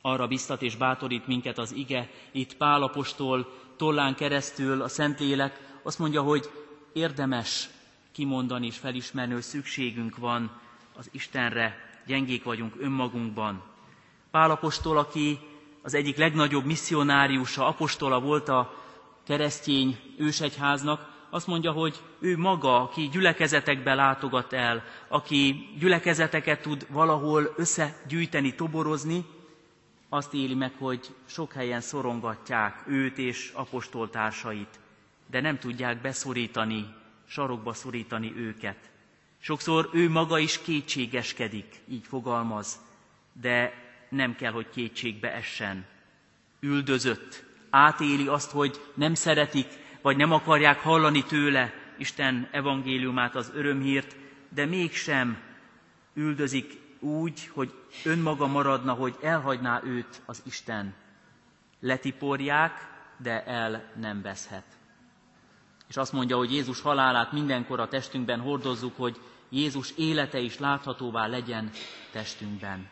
Arra 0.00 0.26
biztat 0.26 0.62
és 0.62 0.76
bátorít 0.76 1.26
minket 1.26 1.58
az 1.58 1.72
ige, 1.72 2.10
itt 2.32 2.56
Pálapostól 2.56 3.52
tollán 3.76 4.14
keresztül 4.14 4.82
a 4.82 4.88
Szentlélek 4.88 5.78
azt 5.82 5.98
mondja, 5.98 6.22
hogy 6.22 6.50
érdemes 6.92 7.68
kimondani 8.12 8.66
és 8.66 8.76
felismerni, 8.76 9.32
hogy 9.32 9.42
szükségünk 9.42 10.16
van 10.16 10.60
az 10.96 11.08
Istenre, 11.12 11.76
gyengék 12.06 12.44
vagyunk 12.44 12.74
önmagunkban. 12.80 13.62
Pálapostól, 14.30 14.98
aki 14.98 15.38
az 15.82 15.94
egyik 15.94 16.16
legnagyobb 16.16 16.64
misszionáriusa, 16.64 17.66
apostola 17.66 18.20
volt 18.20 18.48
a 18.48 18.74
keresztény 19.24 19.98
ősegyháznak, 20.18 21.17
azt 21.30 21.46
mondja, 21.46 21.72
hogy 21.72 22.02
ő 22.18 22.36
maga, 22.36 22.80
aki 22.82 23.08
gyülekezetekbe 23.08 23.94
látogat 23.94 24.52
el, 24.52 24.84
aki 25.08 25.68
gyülekezeteket 25.78 26.62
tud 26.62 26.86
valahol 26.90 27.52
összegyűjteni, 27.56 28.54
toborozni, 28.54 29.24
azt 30.08 30.34
éli 30.34 30.54
meg, 30.54 30.72
hogy 30.78 31.14
sok 31.26 31.52
helyen 31.52 31.80
szorongatják 31.80 32.82
őt 32.86 33.18
és 33.18 33.50
apostoltársait, 33.54 34.78
de 35.30 35.40
nem 35.40 35.58
tudják 35.58 36.00
beszorítani, 36.00 36.94
sarokba 37.26 37.72
szorítani 37.72 38.32
őket. 38.36 38.76
Sokszor 39.40 39.90
ő 39.92 40.08
maga 40.10 40.38
is 40.38 40.58
kétségeskedik, 40.62 41.80
így 41.88 42.06
fogalmaz, 42.06 42.78
de 43.40 43.72
nem 44.08 44.34
kell, 44.36 44.52
hogy 44.52 44.70
kétségbe 44.70 45.32
essen. 45.32 45.86
Üldözött, 46.60 47.44
átéli 47.70 48.26
azt, 48.26 48.50
hogy 48.50 48.80
nem 48.94 49.14
szeretik, 49.14 49.66
vagy 50.02 50.16
nem 50.16 50.32
akarják 50.32 50.80
hallani 50.80 51.24
tőle 51.24 51.72
Isten 51.98 52.48
evangéliumát, 52.50 53.34
az 53.34 53.50
örömhírt, 53.54 54.16
de 54.48 54.66
mégsem 54.66 55.38
üldözik 56.14 56.80
úgy, 57.00 57.50
hogy 57.52 57.72
önmaga 58.04 58.46
maradna, 58.46 58.92
hogy 58.92 59.16
elhagyná 59.22 59.80
őt 59.84 60.22
az 60.26 60.42
Isten. 60.46 60.94
Letiporják, 61.80 62.88
de 63.16 63.44
el 63.44 63.92
nem 64.00 64.22
veszhet. 64.22 64.64
És 65.88 65.96
azt 65.96 66.12
mondja, 66.12 66.36
hogy 66.36 66.52
Jézus 66.52 66.80
halálát 66.80 67.32
mindenkor 67.32 67.80
a 67.80 67.88
testünkben 67.88 68.40
hordozzuk, 68.40 68.96
hogy 68.96 69.20
Jézus 69.48 69.92
élete 69.96 70.38
is 70.38 70.58
láthatóvá 70.58 71.26
legyen 71.26 71.70
testünkben. 72.12 72.88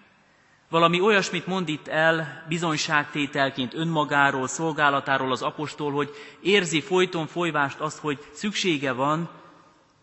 Valami 0.68 1.00
olyasmit 1.00 1.46
mond 1.46 1.68
itt 1.68 1.88
el 1.88 2.44
bizonyságtételként 2.48 3.74
önmagáról, 3.74 4.46
szolgálatáról 4.46 5.32
az 5.32 5.42
apostol, 5.42 5.92
hogy 5.92 6.10
érzi 6.40 6.80
folyton 6.80 7.26
folyvást 7.26 7.80
azt, 7.80 7.98
hogy 7.98 8.18
szüksége 8.32 8.92
van 8.92 9.28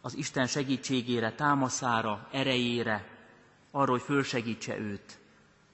az 0.01 0.15
Isten 0.17 0.48
segítségére, 0.48 1.32
támaszára, 1.32 2.27
erejére, 2.32 3.05
arra, 3.72 3.91
hogy 3.91 4.01
fölsegítse 4.01 4.77
őt. 4.77 5.20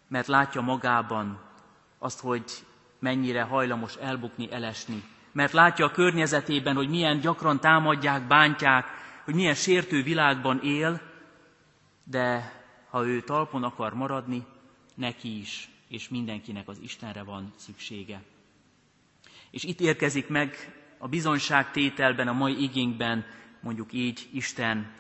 Mert 0.08 0.28
látja 0.28 0.62
magában 0.62 1.40
azt, 2.00 2.20
hogy 2.20 2.44
mennyire 3.00 3.42
hajlamos 3.42 3.96
elbukni, 3.96 4.52
elesni. 4.52 5.04
Mert 5.32 5.54
látja 5.54 5.86
a 5.86 5.92
környezetében, 5.92 6.76
hogy 6.76 6.90
milyen 6.90 7.20
gyakran 7.20 7.60
támadják, 7.60 8.28
bántják, 8.28 8.86
hogy 9.26 9.34
milyen 9.34 9.56
sértő 9.56 10.04
világban 10.04 10.60
él, 10.64 11.02
de 12.04 12.54
ha 12.90 13.06
ő 13.06 13.22
talpon 13.22 13.64
akar 13.64 13.94
maradni, 13.94 14.46
neki 15.00 15.40
is, 15.40 15.70
és 15.88 16.10
mindenkinek 16.10 16.68
az 16.68 16.80
Istenre 16.82 17.24
van 17.24 17.54
szüksége. 17.56 18.22
És 19.52 19.64
itt 19.64 19.80
érkezik 19.80 20.28
meg 20.28 20.56
a 20.98 21.08
bizonyságtételben, 21.08 22.28
a 22.28 22.34
mai 22.34 22.62
igénkben, 22.64 23.26
mondjuk 23.62 23.94
így 23.94 24.28
Isten, 24.32 24.94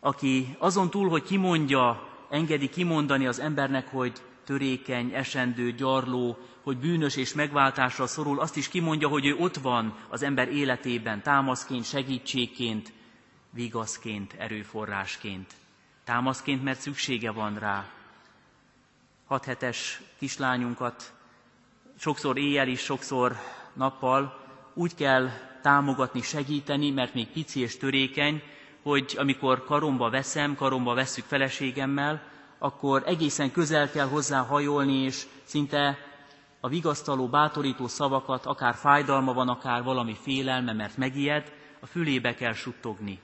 aki 0.00 0.56
azon 0.58 0.90
túl, 0.90 1.08
hogy 1.08 1.22
kimondja, 1.22 2.08
engedi 2.30 2.68
kimondani 2.68 3.26
az 3.26 3.38
embernek, 3.38 3.88
hogy 3.88 4.12
törékeny, 4.44 5.14
esendő, 5.14 5.72
gyarló, 5.72 6.38
hogy 6.62 6.78
bűnös 6.78 7.16
és 7.16 7.34
megváltásra 7.34 8.06
szorul, 8.06 8.40
azt 8.40 8.56
is 8.56 8.68
kimondja, 8.68 9.08
hogy 9.08 9.26
ő 9.26 9.34
ott 9.34 9.56
van 9.56 9.98
az 10.08 10.22
ember 10.22 10.48
életében, 10.48 11.22
támaszként, 11.22 11.84
segítségként, 11.84 12.92
vigaszként, 13.50 14.32
erőforrásként. 14.38 15.52
Támaszként, 16.04 16.62
mert 16.62 16.80
szüksége 16.80 17.30
van 17.30 17.58
rá, 17.58 17.93
hat 19.26 19.44
hetes 19.44 20.02
kislányunkat 20.18 21.12
sokszor 21.98 22.38
éjjel 22.38 22.68
is, 22.68 22.80
sokszor 22.80 23.36
nappal 23.72 24.42
úgy 24.74 24.94
kell 24.94 25.28
támogatni, 25.62 26.22
segíteni, 26.22 26.90
mert 26.90 27.14
még 27.14 27.28
pici 27.28 27.60
és 27.60 27.76
törékeny, 27.76 28.42
hogy 28.82 29.14
amikor 29.18 29.64
karomba 29.64 30.10
veszem, 30.10 30.54
karomba 30.54 30.94
vesszük 30.94 31.24
feleségemmel, 31.24 32.22
akkor 32.58 33.02
egészen 33.06 33.52
közel 33.52 33.90
kell 33.90 34.06
hozzá 34.06 34.40
hajolni, 34.40 34.96
és 34.96 35.26
szinte 35.44 35.98
a 36.60 36.68
vigasztaló, 36.68 37.28
bátorító 37.28 37.86
szavakat, 37.86 38.46
akár 38.46 38.74
fájdalma 38.74 39.32
van, 39.32 39.48
akár 39.48 39.82
valami 39.82 40.16
félelme, 40.22 40.72
mert 40.72 40.96
megijed, 40.96 41.52
a 41.80 41.86
fülébe 41.86 42.34
kell 42.34 42.52
suttogni. 42.52 43.20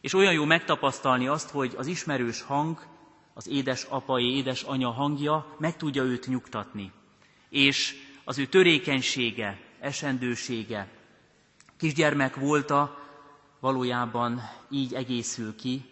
És 0.00 0.14
olyan 0.14 0.32
jó 0.32 0.44
megtapasztalni 0.44 1.26
azt, 1.28 1.50
hogy 1.50 1.74
az 1.76 1.86
ismerős 1.86 2.42
hang 2.42 2.78
az 3.34 3.48
édes 3.48 3.84
apai, 3.84 4.36
édes 4.36 4.62
anya 4.62 4.90
hangja 4.90 5.56
meg 5.58 5.76
tudja 5.76 6.02
őt 6.02 6.26
nyugtatni. 6.26 6.92
És 7.48 7.94
az 8.24 8.38
ő 8.38 8.46
törékenysége, 8.46 9.60
esendősége, 9.80 10.88
kisgyermek 11.76 12.36
volta, 12.36 12.98
valójában 13.60 14.40
így 14.70 14.94
egészül 14.94 15.56
ki, 15.56 15.84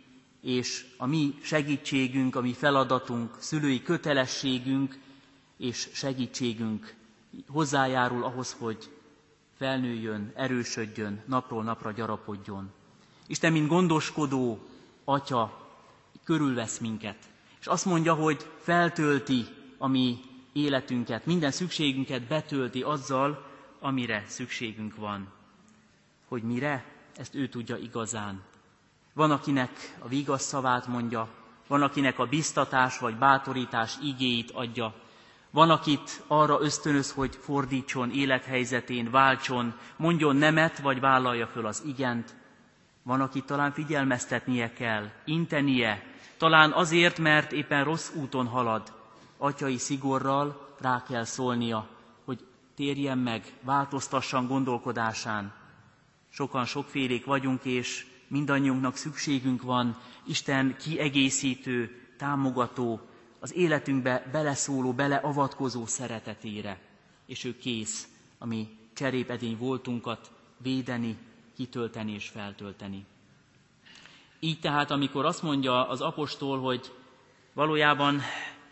és 0.43 0.87
a 0.97 1.07
mi 1.07 1.35
segítségünk, 1.43 2.37
a 2.37 2.41
mi 2.41 2.53
feladatunk, 2.53 3.37
szülői 3.39 3.83
kötelességünk 3.83 4.99
és 5.57 5.89
segítségünk 5.93 6.95
hozzájárul 7.49 8.25
ahhoz, 8.25 8.57
hogy 8.59 8.91
felnőjön, 9.57 10.33
erősödjön, 10.35 11.23
napról 11.27 11.63
napra 11.63 11.91
gyarapodjon. 11.93 12.71
Isten, 13.27 13.53
mint 13.53 13.69
gondoskodó 13.69 14.59
atya, 15.05 15.60
körülvesz 16.25 16.79
minket. 16.79 17.17
És 17.61 17.67
azt 17.67 17.85
mondja, 17.85 18.15
hogy 18.15 18.47
feltölti 18.61 19.47
a 19.79 19.87
mi 19.87 20.19
életünket, 20.53 21.27
minden 21.27 21.51
szükségünket 21.51 22.23
betölti 22.23 22.83
azzal, 22.83 23.47
amire 23.81 24.25
szükségünk 24.27 24.97
van. 24.97 25.29
Hogy 26.29 26.43
mire? 26.43 26.85
Ezt 27.17 27.35
ő 27.35 27.49
tudja 27.49 27.77
igazán. 27.77 28.43
Van, 29.13 29.31
akinek 29.31 29.97
a 29.99 30.09
vigasz 30.09 30.45
szavát 30.45 30.87
mondja, 30.87 31.29
van, 31.67 31.83
akinek 31.83 32.19
a 32.19 32.27
biztatás 32.27 32.99
vagy 32.99 33.17
bátorítás 33.17 33.97
igéit 34.03 34.51
adja, 34.51 34.95
van, 35.51 35.71
akit 35.71 36.23
arra 36.27 36.61
ösztönöz, 36.61 37.13
hogy 37.13 37.39
fordítson 37.41 38.11
élethelyzetén, 38.11 39.11
váltson, 39.11 39.75
mondjon 39.97 40.37
nemet, 40.37 40.79
vagy 40.79 41.01
vállalja 41.01 41.47
föl 41.47 41.67
az 41.67 41.83
igent. 41.87 42.35
Van, 43.03 43.21
akit 43.21 43.45
talán 43.45 43.73
figyelmeztetnie 43.73 44.73
kell, 44.73 45.11
intenie, 45.25 46.10
talán 46.37 46.73
azért, 46.73 47.19
mert 47.19 47.53
éppen 47.53 47.85
rossz 47.85 48.11
úton 48.15 48.47
halad. 48.47 48.93
Atyai 49.39 49.79
szigorral 49.79 50.75
rá 50.81 51.03
kell 51.09 51.25
szólnia, 51.25 51.89
hogy 52.25 52.45
térjen 52.75 53.19
meg, 53.19 53.53
változtassan 53.63 54.47
gondolkodásán. 54.47 55.53
Sokan 56.29 56.65
sokfélék 56.65 57.25
vagyunk, 57.25 57.65
és 57.65 58.07
mindannyiunknak 58.29 58.97
szükségünk 58.97 59.63
van 59.63 59.97
Isten 60.27 60.77
kiegészítő, 60.77 62.01
támogató, 62.19 63.01
az 63.41 63.55
életünkbe 63.55 64.29
beleszóló, 64.33 64.93
beleavatkozó 64.93 65.87
szeretetére. 65.87 66.79
És 67.27 67.45
ő 67.45 67.57
kész 67.57 68.09
a 68.39 68.47
mi 68.47 68.69
cserépedény 68.95 69.57
voltunkat 69.57 70.31
védeni, 70.57 71.17
kitölteni 71.55 72.13
és 72.13 72.29
feltölteni. 72.29 73.07
Így 74.41 74.61
tehát, 74.61 74.91
amikor 74.91 75.25
azt 75.25 75.43
mondja 75.43 75.89
az 75.89 76.01
apostol, 76.01 76.61
hogy 76.61 76.93
valójában 77.53 78.21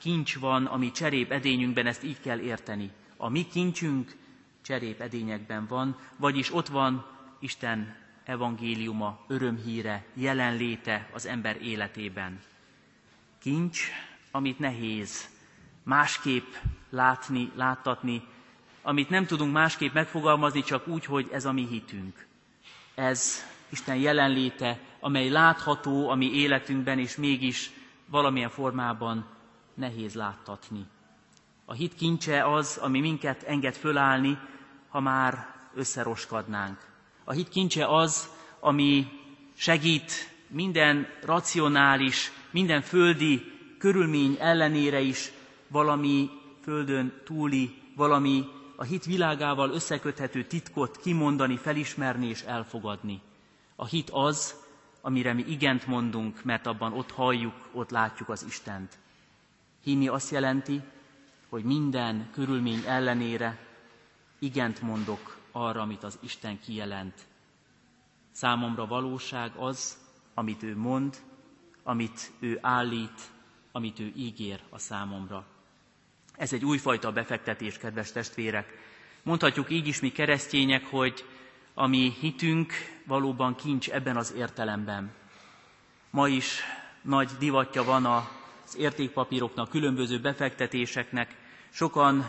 kincs 0.01 0.39
van 0.39 0.67
a 0.67 0.77
mi 0.77 0.91
cserép 0.91 1.33
edényünkben, 1.33 1.87
ezt 1.87 2.05
így 2.05 2.21
kell 2.21 2.39
érteni. 2.39 2.91
A 3.17 3.29
mi 3.29 3.47
kincsünk 3.47 4.17
cserép 4.63 5.01
edényekben 5.01 5.67
van, 5.67 5.97
vagyis 6.17 6.55
ott 6.55 6.69
van 6.69 7.07
Isten 7.39 7.97
evangéliuma, 8.25 9.19
örömhíre, 9.27 10.05
jelenléte 10.15 11.09
az 11.13 11.27
ember 11.27 11.63
életében. 11.63 12.41
Kincs, 13.41 13.81
amit 14.31 14.59
nehéz 14.59 15.29
másképp 15.83 16.55
látni, 16.91 17.51
láttatni, 17.55 18.23
amit 18.83 19.11
nem 19.11 19.27
tudunk 19.27 19.53
másképp 19.53 19.93
megfogalmazni, 19.95 20.63
csak 20.63 20.87
úgy, 20.87 21.05
hogy 21.05 21.29
ez 21.33 21.45
a 21.45 21.53
mi 21.53 21.67
hitünk. 21.67 22.27
Ez 22.95 23.45
Isten 23.69 23.97
jelenléte, 23.97 24.79
amely 25.01 25.29
látható 25.29 26.09
a 26.09 26.15
mi 26.15 26.33
életünkben, 26.33 26.99
és 26.99 27.17
mégis 27.17 27.71
valamilyen 28.07 28.51
formában 28.51 29.27
nehéz 29.75 30.15
láttatni. 30.15 30.87
A 31.65 31.73
hit 31.73 31.95
kincse 31.95 32.53
az, 32.53 32.79
ami 32.83 33.01
minket 33.01 33.43
enged 33.43 33.75
fölállni, 33.75 34.39
ha 34.89 35.01
már 35.01 35.55
összeroskadnánk. 35.75 36.79
A 37.25 37.33
hit 37.33 37.49
kincse 37.49 37.87
az, 37.87 38.29
ami 38.61 39.07
segít 39.57 40.13
minden 40.49 41.07
racionális, 41.23 42.33
minden 42.51 42.83
földi 42.83 43.53
körülmény 43.79 44.37
ellenére 44.41 45.01
is 45.01 45.33
valami 45.69 46.31
földön 46.63 47.21
túli, 47.25 47.75
valami 47.97 48.45
a 48.77 48.85
hit 48.85 49.05
világával 49.05 49.71
összeköthető 49.71 50.45
titkot 50.45 50.97
kimondani, 50.97 51.57
felismerni 51.57 52.27
és 52.27 52.43
elfogadni. 52.43 53.21
A 53.77 53.87
hit 53.87 54.11
az, 54.11 54.55
amire 55.01 55.33
mi 55.33 55.45
igent 55.49 55.87
mondunk, 55.87 56.45
mert 56.45 56.67
abban 56.67 56.93
ott 56.93 57.11
halljuk, 57.11 57.69
ott 57.73 57.91
látjuk 57.91 58.29
az 58.29 58.45
Istent. 58.49 58.99
Hinni 59.83 60.09
azt 60.09 60.31
jelenti, 60.31 60.81
hogy 61.49 61.65
minden 61.65 62.29
körülmény 62.33 62.83
ellenére 62.87 63.59
igent 64.39 64.81
mondok 64.81 65.39
arra, 65.53 65.81
amit 65.81 66.03
az 66.03 66.19
Isten 66.23 66.61
kijelent. 66.61 67.27
Számomra 68.31 68.87
valóság 68.87 69.53
az, 69.57 69.97
amit 70.35 70.63
ő 70.63 70.77
mond, 70.77 71.17
amit 71.83 72.31
ő 72.39 72.59
állít, 72.63 73.21
amit 73.73 73.99
ő 74.01 74.13
ígér 74.17 74.61
a 74.71 74.79
számomra. 74.79 75.45
Ez 76.37 76.53
egy 76.53 76.65
újfajta 76.65 77.13
befektetés, 77.13 77.79
kedves 77.79 78.13
testvérek. 78.13 78.67
Mondhatjuk 79.23 79.71
így 79.71 79.87
is 79.87 80.01
mi 80.01 80.09
keresztények, 80.13 80.87
hogy 80.87 81.25
a 81.81 81.87
mi 81.87 82.17
hitünk 82.21 82.73
valóban 83.07 83.55
kincs 83.55 83.89
ebben 83.91 84.17
az 84.17 84.33
értelemben. 84.37 85.11
Ma 86.11 86.29
is 86.29 86.61
nagy 87.03 87.31
divatja 87.39 87.85
van 87.85 88.05
az 88.07 88.77
értékpapíroknak, 88.77 89.69
különböző 89.69 90.21
befektetéseknek. 90.21 91.37
Sokan 91.71 92.27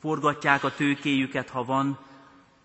forgatják 0.00 0.64
a 0.64 0.74
tőkéjüket, 0.74 1.48
ha 1.48 1.64
van 1.64 1.98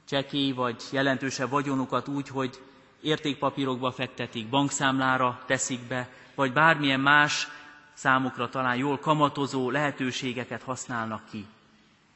csekély 0.08 0.52
vagy 0.52 0.84
jelentősebb 0.92 1.50
vagyonukat 1.50 2.08
úgy, 2.08 2.28
hogy 2.28 2.62
értékpapírokba 3.02 3.92
fektetik, 3.92 4.50
bankszámlára 4.50 5.44
teszik 5.46 5.80
be, 5.88 6.10
vagy 6.36 6.54
bármilyen 6.54 7.00
más 7.00 7.48
számukra 7.94 8.50
talán 8.50 8.76
jól 8.76 9.00
kamatozó 9.00 9.70
lehetőségeket 9.70 10.62
használnak 10.64 11.22
ki. 11.30 11.46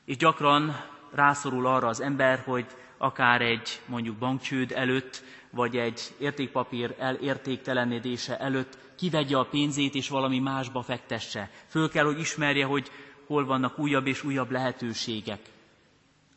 És 0.06 0.18
gyakran 0.18 0.76
rászorul 1.12 1.68
arra 1.68 1.88
az 1.88 2.02
ember, 2.02 2.42
hogy 2.46 2.66
akár 2.98 3.42
egy 3.42 3.82
mondjuk 3.86 4.16
bankcsőd 4.18 4.72
előtt, 4.72 5.24
vagy 5.50 5.78
egy 5.78 6.02
értékpapír 6.20 6.96
elértéktelenedése 7.00 8.38
előtt 8.40 8.78
kivegye 8.96 9.38
a 9.38 9.46
pénzét 9.46 9.96
és 9.96 10.10
valami 10.10 10.40
másba 10.40 10.82
fektesse. 10.82 11.50
Föl 11.68 11.90
kell, 11.90 12.06
hogy 12.06 12.20
ismerje, 12.20 12.66
hogy 12.66 12.92
hol 13.28 13.46
vannak 13.46 13.80
újabb 13.80 14.08
és 14.08 14.24
újabb 14.24 14.52
lehetőségek. 14.52 15.40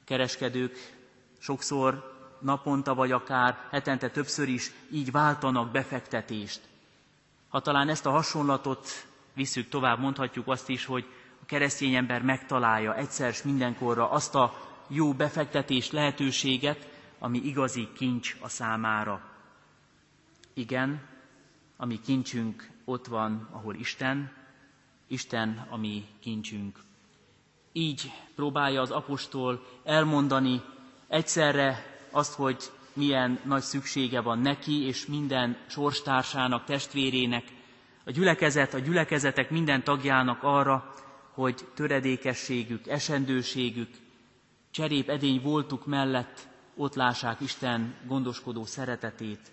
Kereskedők 0.04 0.76
sokszor 1.38 2.18
naponta 2.40 2.94
vagy 2.94 3.12
akár 3.12 3.58
hetente 3.70 4.10
többször 4.10 4.48
is 4.48 4.70
így 4.92 5.10
váltanak 5.10 5.70
befektetést. 5.70 6.60
Ha 7.48 7.60
talán 7.60 7.88
ezt 7.88 8.06
a 8.06 8.10
hasonlatot 8.10 8.88
visszük 9.34 9.68
tovább, 9.68 9.98
mondhatjuk 9.98 10.48
azt 10.48 10.68
is, 10.68 10.84
hogy 10.84 11.04
a 11.42 11.46
keresztény 11.46 11.94
ember 11.94 12.22
megtalálja 12.22 12.94
egyszer 12.96 13.32
s 13.32 13.42
mindenkorra 13.42 14.10
azt 14.10 14.34
a 14.34 14.69
jó 14.92 15.12
befektetés 15.12 15.90
lehetőséget, 15.90 16.88
ami 17.18 17.38
igazi 17.38 17.88
kincs 17.96 18.36
a 18.40 18.48
számára. 18.48 19.20
Igen, 20.54 21.00
ami 21.76 22.00
kincsünk 22.00 22.70
ott 22.84 23.06
van, 23.06 23.48
ahol 23.52 23.74
Isten, 23.74 24.32
Isten 25.06 25.66
a 25.70 25.76
mi 25.76 26.06
kincsünk. 26.20 26.78
Így 27.72 28.12
próbálja 28.34 28.80
az 28.80 28.90
apostol 28.90 29.66
elmondani 29.84 30.62
egyszerre 31.08 31.84
azt, 32.10 32.34
hogy 32.34 32.56
milyen 32.92 33.38
nagy 33.44 33.62
szüksége 33.62 34.20
van 34.20 34.38
neki 34.38 34.82
és 34.82 35.06
minden 35.06 35.56
sorstársának, 35.66 36.64
testvérének, 36.64 37.44
a 38.04 38.10
gyülekezet, 38.10 38.74
a 38.74 38.78
gyülekezetek 38.78 39.50
minden 39.50 39.84
tagjának 39.84 40.42
arra, 40.42 40.94
hogy 41.32 41.66
töredékességük, 41.74 42.86
esendőségük, 42.86 43.88
cserép 44.70 45.08
edény 45.08 45.40
voltuk 45.42 45.86
mellett 45.86 46.48
ott 46.76 46.94
lássák 46.94 47.40
Isten 47.40 47.94
gondoskodó 48.06 48.64
szeretetét, 48.64 49.52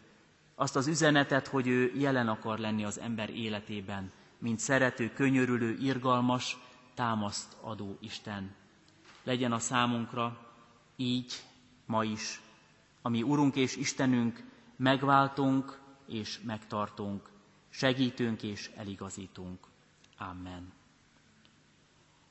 azt 0.56 0.76
az 0.76 0.88
üzenetet, 0.88 1.48
hogy 1.48 1.68
ő 1.68 1.92
jelen 1.96 2.28
akar 2.28 2.60
lenni 2.60 2.84
az 2.84 3.00
ember 3.00 3.30
életében, 3.30 4.12
mint 4.38 4.60
szerető, 4.60 5.14
könyörülő, 5.14 5.78
irgalmas, 5.82 6.58
támaszt 6.94 7.58
adó 7.62 7.98
Isten. 8.00 8.56
Legyen 9.24 9.52
a 9.52 9.60
számunkra 9.60 10.54
így, 10.96 11.34
ma 11.86 12.04
is, 12.04 12.42
ami 13.02 13.22
Urunk 13.24 13.56
és 13.56 13.76
Istenünk, 13.76 14.44
megváltunk 14.76 15.80
és 16.08 16.40
megtartunk, 16.46 17.30
segítünk 17.70 18.44
és 18.44 18.72
eligazítunk. 18.76 19.68
Amen. 20.18 20.74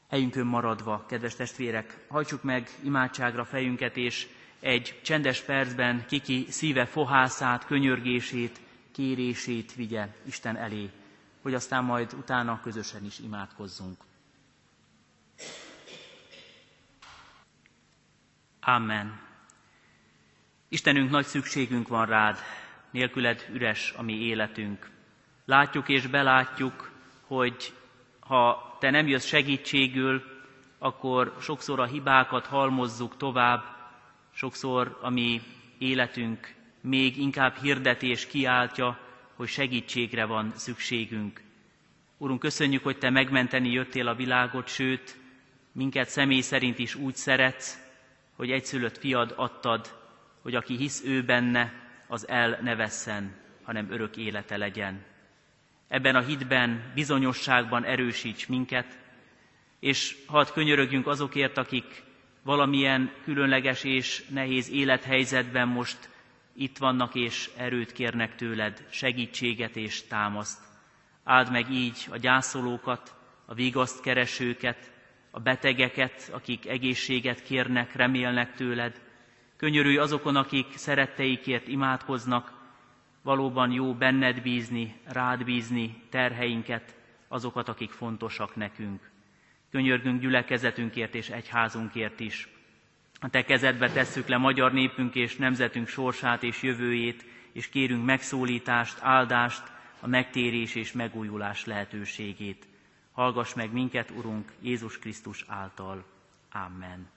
Helyünkön 0.09 0.47
maradva, 0.47 1.05
kedves 1.09 1.35
testvérek, 1.35 2.05
hajtsuk 2.09 2.43
meg 2.43 2.69
imádságra 2.83 3.45
fejünket, 3.45 3.97
és 3.97 4.29
egy 4.61 5.01
csendes 5.05 5.41
percben 5.41 6.07
kiki 6.07 6.47
szíve 6.51 6.87
fohászát, 6.87 7.67
könyörgését, 7.67 8.61
kérését 8.93 9.75
vigye 9.75 10.09
Isten 10.27 10.57
elé, 10.57 10.91
hogy 11.43 11.55
aztán 11.55 11.85
majd 11.85 12.13
utána 12.13 12.61
közösen 12.61 13.05
is 13.05 13.19
imádkozzunk. 13.19 13.97
Amen. 18.61 19.21
Istenünk, 20.69 21.11
nagy 21.11 21.25
szükségünk 21.27 21.89
van 21.89 22.07
rád, 22.07 22.39
nélküled 22.91 23.47
üres 23.53 23.93
a 23.97 24.03
mi 24.03 24.13
életünk. 24.15 24.91
Látjuk 25.45 25.89
és 25.89 26.07
belátjuk, 26.07 26.91
hogy 27.27 27.73
ha 28.27 28.77
te 28.81 28.91
nem 28.91 29.07
jössz 29.07 29.27
segítségül, 29.27 30.23
akkor 30.79 31.37
sokszor 31.41 31.81
a 31.81 31.85
hibákat 31.85 32.47
halmozzuk 32.47 33.17
tovább, 33.17 33.65
sokszor 34.33 34.99
a 35.03 35.11
mi 35.11 35.41
életünk 35.79 36.55
még 36.81 37.17
inkább 37.19 37.57
hirdetés 37.57 38.27
kiáltja, 38.27 38.99
hogy 39.35 39.49
segítségre 39.49 40.25
van 40.25 40.53
szükségünk. 40.55 41.43
Urunk, 42.19 42.41
köszönjük, 42.41 42.83
hogy 42.83 42.99
Te 42.99 43.11
megmenteni 43.11 43.71
jöttél 43.71 44.09
a 44.09 44.15
világot, 44.15 44.69
sőt, 44.69 45.17
minket 45.73 46.09
személy 46.09 46.41
szerint 46.41 46.79
is 46.79 46.95
úgy 46.95 47.15
szeretsz, 47.17 47.79
hogy 48.37 48.51
egyszülött 48.51 48.99
fiad 48.99 49.33
adtad, 49.37 49.95
hogy 50.43 50.55
aki 50.55 50.77
hisz 50.77 51.03
ő 51.05 51.23
benne, 51.25 51.73
az 52.09 52.29
el 52.29 52.59
ne 52.63 52.75
vesszen, 52.75 53.35
hanem 53.63 53.91
örök 53.91 54.17
élete 54.17 54.57
legyen. 54.57 55.05
Ebben 55.89 56.15
a 56.17 56.21
hitben, 56.21 56.93
bizonyosságban 56.95 57.85
erősíts 57.85 58.47
minket, 58.47 58.99
és 59.81 60.17
hadd 60.27 60.53
könyörögjünk 60.53 61.07
azokért, 61.07 61.57
akik 61.59 62.03
valamilyen 62.43 63.13
különleges 63.25 63.85
és 63.85 64.25
nehéz 64.29 64.71
élethelyzetben 64.71 65.69
most 65.69 66.09
itt 66.57 66.79
vannak 66.79 67.15
és 67.15 67.51
erőt 67.57 67.93
kérnek 67.93 68.35
tőled, 68.35 68.87
segítséget 68.91 69.77
és 69.77 70.07
támaszt. 70.07 70.59
Áld 71.25 71.51
meg 71.51 71.71
így 71.71 72.07
a 72.11 72.17
gyászolókat, 72.17 73.15
a 73.47 73.55
vigaszt 73.55 74.01
keresőket, 74.03 74.93
a 75.31 75.41
betegeket, 75.41 76.31
akik 76.33 76.67
egészséget 76.69 77.43
kérnek, 77.43 77.95
remélnek 77.95 78.55
tőled. 78.55 79.01
Könyörülj 79.57 79.97
azokon, 79.97 80.37
akik 80.37 80.77
szeretteikért 80.77 81.69
imádkoznak, 81.69 82.53
valóban 83.27 83.73
jó 83.73 83.95
benned 83.95 84.43
bízni, 84.43 84.95
rád 85.05 85.45
bízni 85.45 86.03
terheinket, 86.11 86.95
azokat, 87.29 87.69
akik 87.69 87.91
fontosak 87.91 88.57
nekünk. 88.57 89.11
Könyörgünk 89.71 90.21
gyülekezetünkért 90.21 91.15
és 91.15 91.29
egyházunkért 91.29 92.21
is. 92.21 92.49
A 93.21 93.29
te 93.29 93.45
kezedbe 93.45 93.91
tesszük 93.91 94.27
le 94.27 94.37
magyar 94.37 94.73
népünk 94.73 95.15
és 95.15 95.37
nemzetünk 95.37 95.89
sorsát 95.89 96.43
és 96.43 96.63
jövőjét, 96.63 97.25
és 97.53 97.69
kérünk 97.69 98.05
megszólítást, 98.05 98.99
áldást, 99.01 99.63
a 100.01 100.07
megtérés 100.07 100.75
és 100.75 100.93
megújulás 100.93 101.65
lehetőségét. 101.65 102.67
Hallgass 103.13 103.55
meg 103.55 103.73
minket, 103.73 104.11
Urunk, 104.11 104.53
Jézus 104.61 104.99
Krisztus 104.99 105.45
által. 105.49 106.05
Amen. 106.53 107.09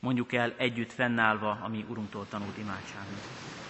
Mondjuk 0.00 0.32
el 0.32 0.54
együtt 0.56 0.92
fennállva, 0.92 1.58
ami 1.62 1.84
Urunktól 1.88 2.26
tanult 2.28 2.58
imádságot. 2.58 3.69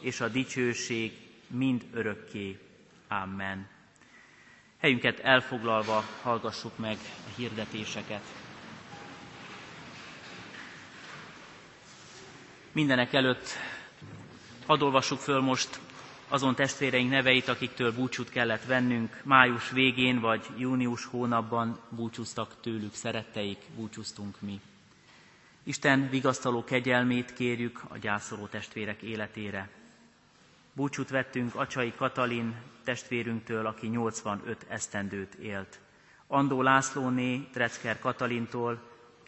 és 0.00 0.20
a 0.20 0.28
dicsőség 0.28 1.12
mind 1.46 1.84
örökké. 1.92 2.58
Amen. 3.08 3.68
Helyünket 4.78 5.18
elfoglalva 5.18 6.04
hallgassuk 6.22 6.78
meg 6.78 6.98
a 7.26 7.30
hirdetéseket. 7.36 8.22
Mindenek 12.72 13.12
előtt 13.12 13.48
hadd 14.66 15.00
föl 15.00 15.40
most 15.40 15.80
azon 16.28 16.54
testvéreink 16.54 17.10
neveit, 17.10 17.48
akiktől 17.48 17.94
búcsút 17.94 18.30
kellett 18.30 18.64
vennünk. 18.64 19.20
Május 19.24 19.70
végén 19.70 20.20
vagy 20.20 20.46
június 20.56 21.04
hónapban 21.04 21.80
búcsúztak 21.88 22.60
tőlük 22.60 22.94
szeretteik, 22.94 23.58
búcsúztunk 23.76 24.40
mi. 24.40 24.60
Isten 25.62 26.08
vigasztaló 26.08 26.64
kegyelmét 26.64 27.32
kérjük 27.32 27.80
a 27.88 27.98
gyászoló 27.98 28.46
testvérek 28.46 29.02
életére. 29.02 29.68
Búcsút 30.80 31.10
vettünk 31.10 31.54
Acsai 31.54 31.92
Katalin 31.96 32.54
testvérünktől, 32.84 33.66
aki 33.66 33.86
85 33.86 34.66
esztendőt 34.68 35.34
élt. 35.34 35.80
Andó 36.26 36.62
Lászlóné 36.62 37.48
Trecker 37.52 37.98
Katalintól 37.98 38.80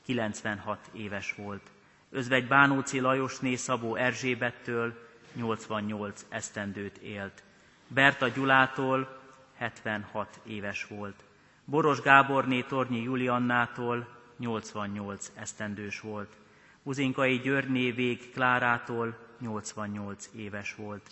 96 0.05 0.91
éves 0.93 1.35
volt. 1.35 1.71
Özvegy 2.11 2.47
Bánóci 2.47 3.01
Lajosné 3.01 3.55
Szabó 3.55 3.95
Erzsébettől 3.95 5.09
88 5.33 6.25
esztendőt 6.29 6.97
élt. 6.97 7.43
Berta 7.89 8.29
Gyulától 8.29 9.21
76 9.57 10.41
éves 10.43 10.85
volt. 10.85 11.25
Boros 11.65 12.01
Gáborné 12.01 12.63
Tornyi 12.63 13.03
Juliannától 13.03 14.09
88 14.37 15.31
esztendős 15.35 16.01
volt. 16.01 16.37
Uzinkai 16.83 17.39
Györgyné 17.39 17.91
Vég 17.91 18.31
Klárától 18.31 19.19
88 19.39 20.29
éves 20.35 20.75
volt. 20.75 21.11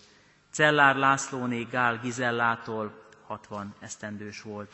Cellár 0.51 0.95
Lászlóné 0.95 1.63
Gál 1.63 1.99
Gizellától 1.99 2.91
60 3.27 3.73
esztendős 3.79 4.41
volt. 4.41 4.71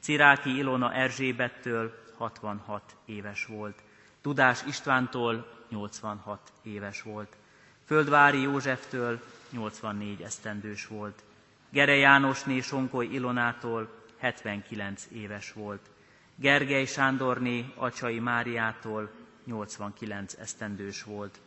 Ciráki 0.00 0.56
Ilona 0.56 0.92
Erzsébettől 0.92 1.94
66 2.16 2.82
éves 3.04 3.46
volt. 3.46 3.82
Tudás 4.20 4.62
Istvántól 4.66 5.46
86 5.68 6.52
éves 6.62 7.02
volt. 7.02 7.36
Földvári 7.84 8.40
Józseftől 8.40 9.20
84 9.50 10.22
esztendős 10.22 10.86
volt. 10.86 11.22
Gere 11.70 11.96
Jánosné 11.96 12.60
Sonkoly 12.60 13.06
Ilonától 13.06 13.88
79 14.18 15.06
éves 15.12 15.52
volt. 15.52 15.90
Gergely 16.34 16.84
Sándorné 16.84 17.72
Acsai 17.76 18.18
Máriától 18.18 19.10
89 19.44 20.34
esztendős 20.34 21.02
volt. 21.02 21.40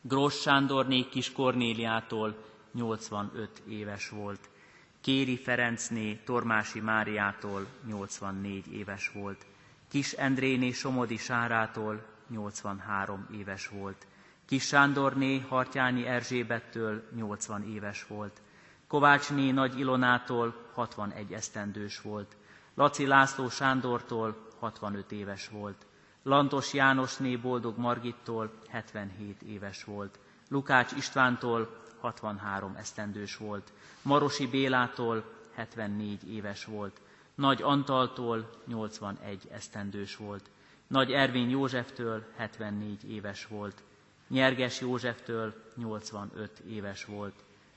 Gross 0.00 0.40
Sándorné 0.40 1.08
Kis 1.08 1.32
Kornéliától 1.32 2.34
85 2.72 3.62
éves 3.68 4.08
volt. 4.08 4.50
Kéri 5.00 5.36
Ferencné 5.38 6.14
Tormási 6.14 6.80
Máriától 6.80 7.66
84 7.86 8.72
éves 8.72 9.10
volt. 9.14 9.46
Kis 9.88 10.12
Endréné 10.12 10.70
Somodi 10.70 11.16
Sárától 11.16 12.02
83 12.28 13.26
éves 13.32 13.68
volt. 13.68 14.06
Kis 14.46 14.66
Sándorné 14.66 15.38
Hartyányi 15.38 16.06
Erzsébettől 16.06 17.02
80 17.14 17.62
éves 17.62 18.06
volt. 18.06 18.40
Kovácsné 18.86 19.50
Nagy 19.50 19.78
Ilonától 19.78 20.54
61 20.72 21.32
esztendős 21.32 22.00
volt. 22.00 22.36
Laci 22.74 23.06
László 23.06 23.48
Sándortól 23.48 24.46
65 24.58 25.12
éves 25.12 25.48
volt. 25.48 25.86
Lantos 26.22 26.72
Jánosné 26.72 27.36
Boldog 27.36 27.78
Margittól 27.78 28.52
77 28.68 29.42
éves 29.42 29.84
volt. 29.84 30.18
Lukács 30.48 30.92
Istvántól 30.92 31.81
63 32.02 32.74
esztendős 32.76 33.36
volt. 33.36 33.72
Marosi 34.02 34.46
Bélától 34.46 35.24
74 35.54 36.32
éves 36.32 36.64
volt. 36.64 37.00
Nagy 37.34 37.62
Antaltól 37.62 38.50
81 38.66 39.48
esztendős 39.52 40.16
volt. 40.16 40.50
Nagy 40.86 41.12
Ervin 41.12 41.48
Józseftől 41.48 42.24
74 42.36 43.10
éves 43.10 43.46
volt. 43.46 43.82
Nyerges 44.28 44.80
Józseftől 44.80 45.54
85 45.76 46.58
éves 46.58 47.04
volt. 47.04 47.34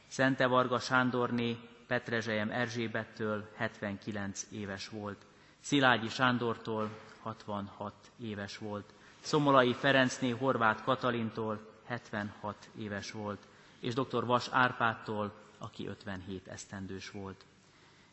Szente 0.07 0.47
Varga 0.47 0.79
Sándorné 0.79 1.57
Petrezselyem 1.87 2.51
Erzsébettől 2.51 3.49
79 3.55 4.45
éves 4.51 4.89
volt. 4.89 5.25
Szilágyi 5.59 6.09
Sándortól 6.09 6.89
66 7.21 7.93
éves 8.17 8.57
volt. 8.57 8.93
Szomolai 9.19 9.73
Ferencné 9.73 10.29
Horváth 10.29 10.83
Katalintól 10.83 11.59
76 11.85 12.69
éves 12.77 13.11
volt, 13.11 13.47
és 13.79 13.93
dr. 13.93 14.25
Vas 14.25 14.47
Árpádtól, 14.51 15.33
aki 15.57 15.87
57 15.87 16.47
esztendős 16.47 17.09
volt. 17.11 17.45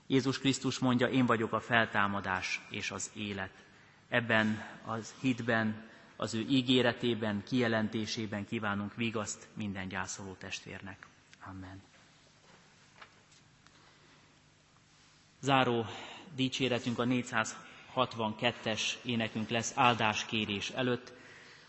Jézus 0.07 0.39
Krisztus 0.39 0.79
mondja, 0.79 1.09
én 1.09 1.27
vagyok 1.27 1.53
a 1.53 1.61
feltámadás 1.61 2.61
és 2.71 2.91
az 2.91 3.11
élet. 3.15 3.65
Ebben 4.09 4.65
az 4.85 5.15
hitben 5.21 5.91
az 6.17 6.35
ő 6.35 6.41
ígéretében, 6.49 7.43
kijelentésében 7.45 8.47
kívánunk 8.47 8.95
vigaszt 8.95 9.49
minden 9.55 9.89
gyászoló 9.89 10.33
testvérnek. 10.33 11.07
Amen. 11.47 11.83
Záró 15.41 15.87
dicséretünk 16.35 16.99
a 16.99 17.05
462-es 17.05 18.83
énekünk 19.03 19.49
lesz 19.49 19.73
áldáskérés 19.75 20.71
előtt. 20.71 21.13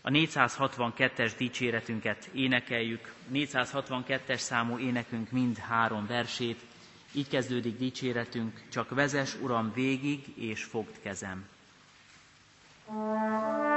A 0.06 0.10
462-es 0.10 1.32
dicséretünket 1.38 2.28
énekeljük. 2.32 3.12
462-es 3.32 4.36
számú 4.38 4.78
énekünk 4.78 5.30
mind 5.30 5.58
három 5.58 6.06
versét. 6.06 6.60
Így 7.12 7.28
kezdődik 7.28 7.78
dicséretünk, 7.78 8.62
csak 8.72 8.90
vezes, 8.94 9.34
Uram, 9.40 9.72
végig, 9.74 10.24
és 10.36 10.64
fogd 10.64 11.00
kezem. 11.02 11.46
thank 12.86 13.64
you 13.68 13.73